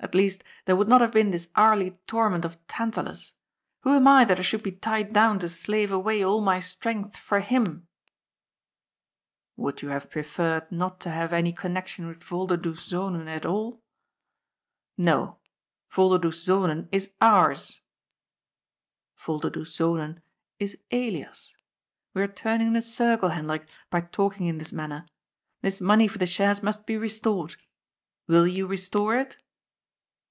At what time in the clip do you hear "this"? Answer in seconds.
1.32-1.48, 24.58-24.70, 25.62-25.80